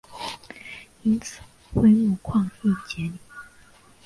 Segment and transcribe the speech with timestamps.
[1.03, 1.41] 因此
[1.75, 3.19] 辉钼矿易解理。